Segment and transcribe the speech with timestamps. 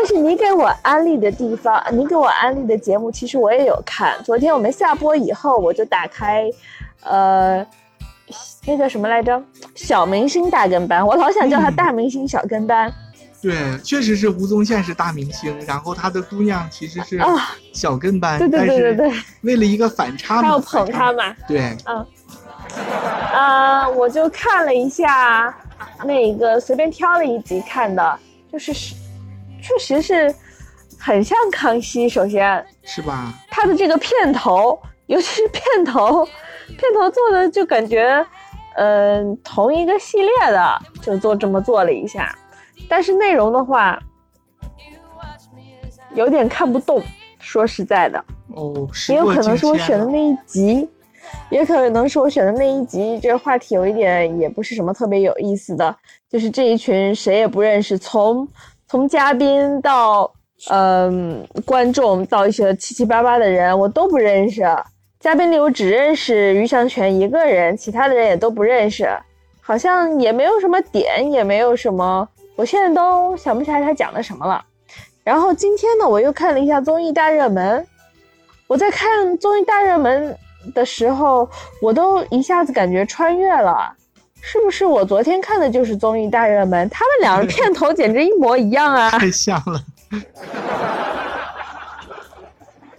[0.00, 4.16] 但是你给我安利的地方，你给我安利的节目，其实我也有看。
[4.24, 6.50] 昨天我们下播以后，我就打开，
[7.02, 7.58] 呃，
[8.66, 9.42] 那叫什么来着？
[9.74, 12.90] 小明星大跟班，我老想叫他大明星小跟班。
[13.42, 19.12] 对，确实是吴宗宪是大明星，然后他的姑娘其实是啊小跟班，对对对对对，
[19.42, 21.24] 为了一个反差要捧他嘛。
[21.46, 22.06] 对，嗯，
[23.34, 25.54] 啊，我就看了一下，
[26.04, 28.18] 那个随便挑了一集看的，
[28.50, 28.94] 就是是，
[29.62, 30.34] 确实是
[30.98, 32.08] 很像康熙。
[32.08, 33.32] 首先是吧？
[33.50, 36.24] 他的这个片头，尤其是片头，
[36.66, 38.24] 片头做的就感觉，
[38.76, 42.34] 嗯，同一个系列的就做这么做了一下。
[42.88, 43.98] 但是内容的话，
[46.14, 47.02] 有点看不懂。
[47.38, 48.22] 说实在的，
[48.54, 50.86] 哦，也有可能是我选的那一集，
[51.50, 55.96] 也可能是我选的那一集，这个话题有一点也不是什么特别有意思的，
[56.28, 58.46] 就是这一群谁也不认识，从
[58.90, 60.28] 从嘉宾到
[60.68, 64.64] 嗯观众到一些七七八八的人，我都不认识。
[65.20, 69.08] 嘉宾里我只认识于向全一个人，其他的人也都不认识，
[69.60, 72.28] 好像也没有什么点，也没有什么。
[72.56, 74.60] 我现在都想不起来他讲的什么了。
[75.22, 77.86] 然后今天呢，我又看了一下综艺大热门。
[78.66, 80.36] 我在看综艺大热门
[80.74, 81.48] 的时候，
[81.80, 83.94] 我都一下子感觉穿越了，
[84.40, 86.88] 是不是我昨天看的就是综艺大热门？
[86.88, 89.10] 他们两个片头简直一模一样啊！
[89.10, 89.80] 太像了。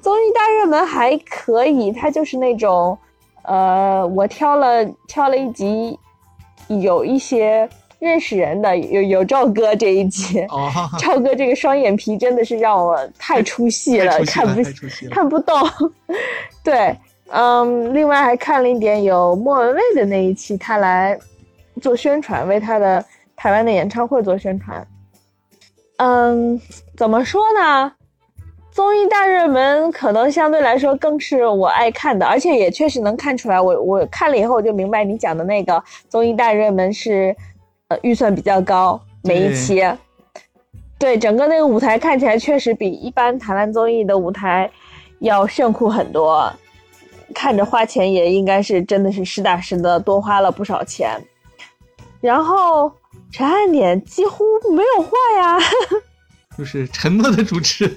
[0.00, 2.98] 综艺大热门还可以，它就是那种，
[3.42, 5.98] 呃，我挑了挑了一集，
[6.68, 7.68] 有一些。
[8.00, 10.46] 认识人的有有赵哥这一集，
[11.00, 14.62] 赵哥这个双眼皮真的是让我太出戏了，看不
[15.10, 15.56] 看不懂。
[16.62, 16.96] 对，
[17.28, 21.18] 嗯，另外还看了一点有莫文蔚的那一期，他来
[21.80, 23.04] 做宣传，为他的
[23.36, 24.86] 台湾的演唱会做宣传。
[25.96, 26.60] 嗯，
[26.96, 27.92] 怎么说呢？
[28.70, 37.34] 综艺大热门可能相对来说更是我爱看的，而且也确实能看出来，我我看了以后我就明白你讲的那个综艺大热门是。
[37.90, 39.82] 呃，预算比较高，每一期，
[40.98, 44.70] 对整个那个舞台看起来确实比一般台湾综艺的舞台
[45.20, 46.52] 要炫酷很多，
[47.34, 51.20] 看着花钱也应该是真的是实打实的多花了不少钱。
[52.20, 52.90] 然后
[53.30, 54.44] 陈汉典几乎
[54.74, 55.56] 没有话呀，
[56.58, 57.88] 就是沉默的主持。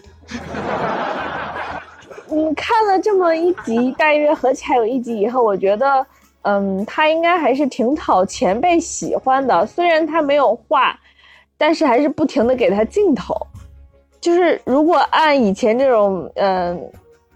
[2.30, 6.06] 你看了这么一集，大约合起来有一集以后，我觉得。
[6.44, 11.00] 嗯，他应该还是挺讨前辈喜欢的，虽然他没有画，
[11.56, 13.36] 但是还是不停的给他镜头。
[14.20, 16.92] 就是如果按以前这种嗯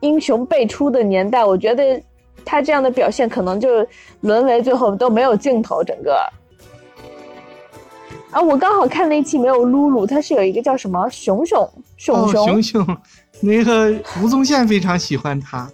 [0.05, 2.01] 英雄辈出的年代，我觉得
[2.45, 3.85] 他这样的表现可能就
[4.21, 5.83] 沦为最后都没有镜头。
[5.83, 6.17] 整个
[8.31, 12.97] 啊，我刚好看那期没有露露，他是有一个叫什么熊熊熊熊熊，
[13.41, 15.69] 那个吴宗宪非常喜欢他。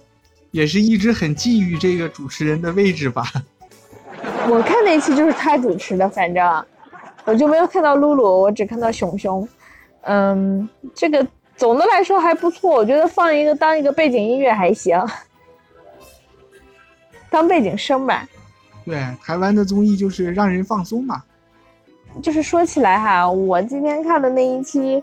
[0.50, 3.24] 也是一直很觊觎这个主持人的位置吧。
[4.50, 6.64] 我看那期就是他主持的，反正
[7.24, 9.48] 我就没有看到露露，我只看到熊熊。
[10.02, 11.26] 嗯，这个
[11.62, 15.00] 总的来说还不错，我觉得放一个当一个背景音乐还行，
[17.30, 18.28] 当背景声吧。
[18.84, 21.22] 对，台湾的综艺就是让人放松嘛。
[22.20, 25.00] 就是说起来哈，我今天看的那一期，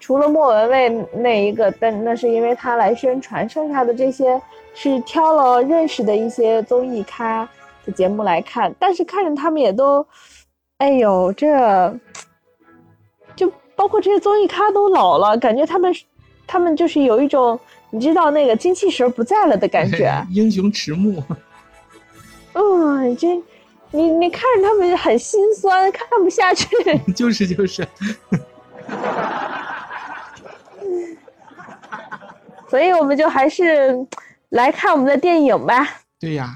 [0.00, 4.38] 除了莫文蔚那一个，但那是因为他来宣传，剩下的这些。
[4.74, 7.48] 是挑了认识的一些综艺咖
[7.86, 10.06] 的节目来看，但是看着他们也都，
[10.76, 11.98] 哎呦，这就
[13.82, 15.92] 包括这些综艺咖都老了，感觉他们，
[16.46, 17.58] 他们就是有一种
[17.90, 21.20] 你知道那个精气神不在了的感觉， 英雄迟暮。
[22.54, 23.42] 嗯，这
[23.90, 26.68] 你你看着他们很心酸，看不下去。
[27.12, 27.84] 就 是就是。
[32.70, 34.06] 所以我们就还是。
[34.50, 35.88] 来看我们的电影吧。
[36.20, 36.54] 对呀，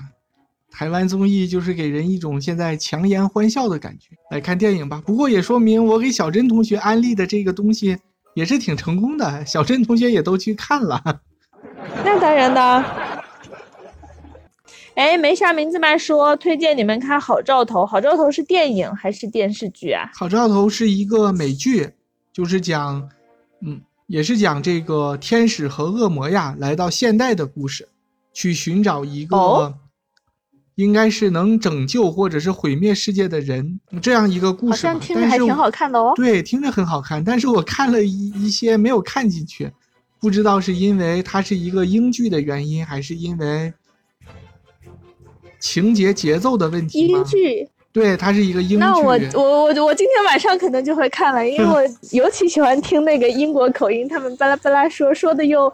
[0.77, 4.11] 台湾综艺就是给人一种现在强颜欢笑的感觉。
[4.31, 5.03] 来看电影吧。
[5.07, 7.97] 不过也说明我给小珍同学安利的这个东西
[8.35, 11.03] 也是挺成功的，小珍同学也都去看了。
[12.05, 12.85] 那当然的。
[14.97, 17.81] 哎，没啥名字嘛，说推荐你们看《好兆头》。
[17.87, 20.11] 《好兆头》是电影还是电视剧啊？
[20.19, 21.89] 《好兆头》是一个美剧，
[22.35, 23.09] 就是讲，
[23.63, 23.81] 嗯。
[24.09, 27.89] 也是讲这个天使和恶魔呀来到现代的故事，
[28.33, 29.75] 去寻找一个
[30.77, 34.87] 应该是能拯救或者是毁灭世界的人这样一个故事。
[34.87, 36.13] 好像听着还挺好看的哦。
[36.15, 39.71] 对，听着很好看，但是我看了一一些没有看进去，
[40.21, 43.73] 不知道是因为它是一个英剧的原因，还是因为
[45.59, 47.07] 情节节奏的问题。
[47.07, 47.69] 英剧。
[47.93, 48.77] 对，它是一个英剧。
[48.77, 51.81] 那我我我我今天晚上可能就会看了，因为我
[52.13, 55.73] 尤其喜欢听那个英国口音，他们巴拉巴拉说说的又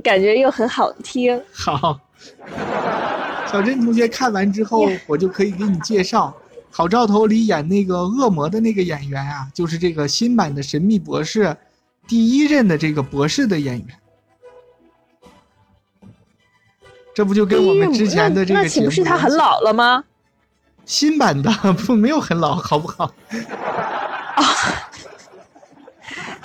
[0.00, 1.42] 感觉又很好听。
[1.50, 1.98] 好，
[3.50, 6.34] 小珍同学看完之后，我就可以给你介绍
[6.70, 11.44] 《好兆头》里演那个恶魔的那个演员啊，就是这个新版的《神秘博士》
[12.06, 13.86] 第一任的这个博士的演员。
[17.14, 20.04] 这不就跟我们之前的这个那岂不是他很老了吗？
[20.84, 21.50] 新版的
[21.86, 23.04] 不没有很老，好不好？
[24.34, 24.44] 啊，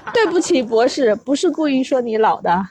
[0.13, 2.69] 对不起，博士，不是故意说你老的。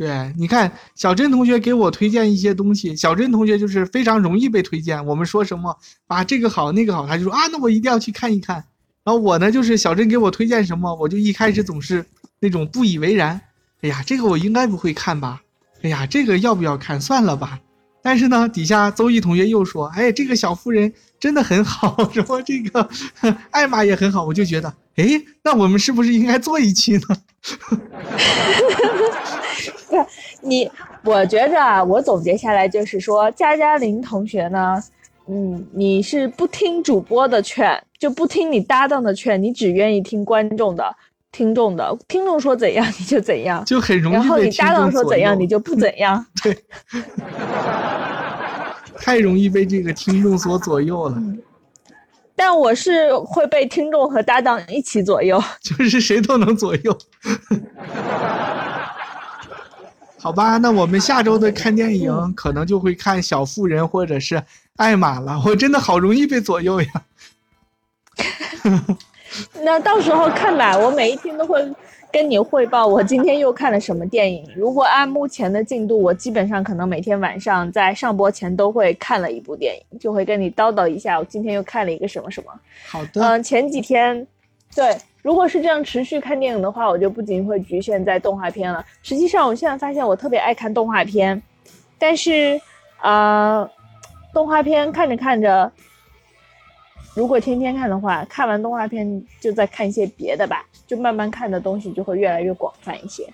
[0.00, 5.04] 对，你看小珍同学给我推荐一些东西，小珍同学就是非常容易被推荐。
[5.04, 5.76] 我们说什么
[6.06, 8.64] 啊，这个好那个好，他就说啊，那我一定要去看一看。
[9.04, 12.02] 然后我呢，就是小珍给我推荐什么，我就一开始总是
[12.38, 13.38] 那种不以为然。
[13.82, 15.42] 哎呀，这个我应该不会看吧？
[15.82, 16.98] 哎呀，这个要不要看？
[16.98, 17.60] 算了吧。
[18.02, 22.88] 但是呢，底下邹毅同学又说：“哎，这个小妇人真的很好， 什么这个
[23.52, 27.02] 艾玛也很好。”我就觉得，哎，那我们是不是应该做一期呢？
[27.42, 27.48] 不
[29.96, 30.06] 是
[30.42, 30.70] 你，
[31.04, 34.82] 我觉着啊，我总结下来就是说，佳佳林同学呢，
[35.26, 40.96] 嗯，你是不听主播的劝，就不听你搭档的劝，你只愿意听观众的。
[41.32, 44.14] 听众的听众说怎样你就怎样，就很容易。
[44.16, 46.58] 然后你搭档说怎样你就不怎样， 对，
[48.96, 51.16] 太容易被这个听众所左右了。
[52.34, 56.98] 但我是会被听众和搭档一起左右，就是谁都能左右。
[60.18, 64.42] 好吧，那我们下周的看电影可能就会看小妇人或者是
[64.76, 65.42] 艾玛了。
[65.46, 66.88] 我真的好容易被左右呀。
[69.62, 71.66] 那到时候看吧，我每一天都会
[72.12, 74.46] 跟你汇报我今天又看了什么电影。
[74.54, 82.52] 如果按目前的进度，我基本上可能每天晚上在上播前都会看了一部电影，就会跟你叨叨一下我今天又看了一个什么什么。
[82.88, 83.22] 好的。
[83.22, 84.26] 嗯，前几天，
[84.74, 88.84] 对，如果是这样持续看电影的话，我就不仅会局限在动画片了。
[89.02, 91.40] 实际上，我现在发现我特别爱看动画片，
[91.98, 92.60] 但是，
[93.02, 93.68] 呃，
[94.32, 95.70] 动画片看着看着。
[97.12, 103.28] 如果天天看的话，看完动画片就再看一些别的吧，就慢慢看的东西就会越来越广泛一些。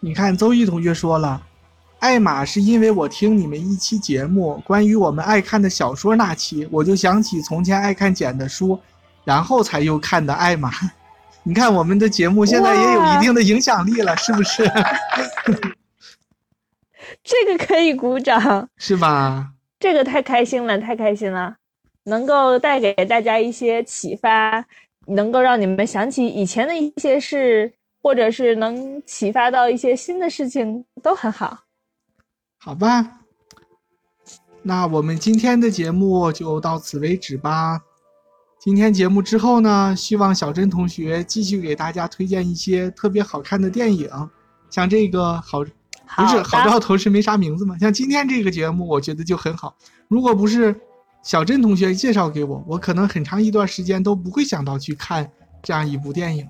[0.00, 1.42] 你看，邹毅同学说了，
[1.98, 8.78] 艾玛是因为我听你们一期节目关于我们爱看的小说那期，我就想起从前爱看简的书，
[9.24, 10.70] 然后才又看的艾玛。
[11.46, 14.64] 你看我们的节目现在也有一定的影响力了，是不是？
[17.22, 19.52] 这个可以鼓掌， 是吧？
[19.78, 21.54] 这个太开心了，太开心了。
[22.02, 24.64] 能够带给大家一些启发，
[25.06, 27.72] 能够让你们想起以前的一些事，
[28.02, 31.60] 或者是能启发到一些新的事情，都很好。
[32.58, 33.20] 好吧，
[34.62, 37.80] 那我们今天的节目就到此为止吧。
[38.66, 44.10] 今天节目之后呢，希望小珍同学继续给大家推荐一些特别好看的电影，
[44.68, 45.66] 像这个好不
[46.26, 47.78] 是好兆头是没啥名字嘛？
[47.78, 49.76] 像今天这个节目，我觉得就很好。
[50.08, 50.74] 如果不是。
[51.22, 55.28] 小珍同学介绍给我，我可能很长一段时间都不会想到去看
[55.60, 56.48] 这样一部电影。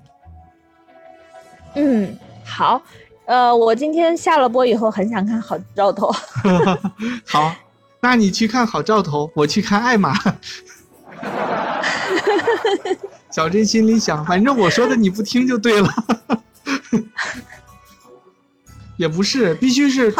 [1.73, 2.15] 嗯，
[2.45, 2.79] 好，
[3.25, 6.11] 呃，我今天下了播以后很想看《好兆头》。
[7.25, 7.55] 好，
[8.01, 10.13] 那你去看《好兆头》，我去看《艾玛》。
[13.31, 15.89] 小珍心里想，反正我说的你不听就对了。
[18.97, 20.13] 也不是，必须是。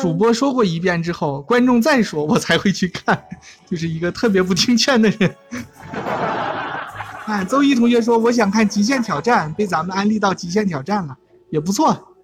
[0.00, 3.24] 主播说过一遍之后，观众再说，我才会去看，
[3.70, 5.36] 就是一个特别不听劝的人。
[7.26, 11.16] 哎，邹一同学说我想看《极限挑战》，被咱们安利到《极限挑战》了，
[11.50, 12.14] 也不错。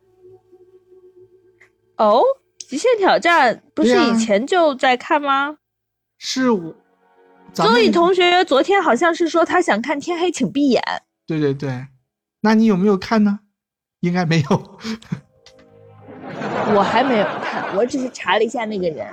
[1.97, 2.23] 哦，
[2.68, 5.56] 《极限挑战》不是以前就在看吗？
[6.18, 6.75] 是我。
[7.54, 10.82] 邹毅同学昨天好像是说他想看《天黑请闭眼》。
[11.26, 11.87] 对对对，
[12.40, 13.40] 那你有没有看呢？
[14.00, 14.78] 应该没有。
[16.75, 19.06] 我还没有看，我只是查了一下那个人。